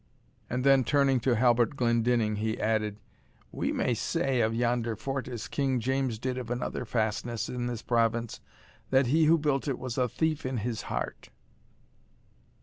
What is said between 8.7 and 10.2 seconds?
that he who built it was a